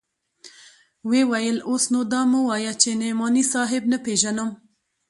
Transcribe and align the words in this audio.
ويې 1.09 1.23
ويل 1.31 1.57
اوس 1.69 1.83
نو 1.93 1.99
دا 2.13 2.21
مه 2.31 2.39
وايه 2.47 2.73
چې 2.81 2.89
نعماني 3.01 3.43
صاحب 3.53 3.83
نه 3.91 3.97
پېژنم. 4.05 4.49